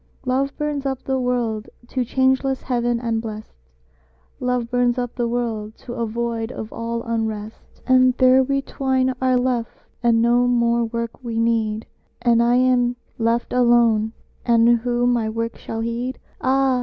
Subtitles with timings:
[0.25, 3.51] Love burns up the world to changeless heaven and blest,
[4.39, 9.13] "Love burns up the world to a void of all unrest." And there we twain
[9.21, 11.85] are left, and no more work we need:
[12.19, 16.79] "And I am left alone, and who my work shall heed?" Ah!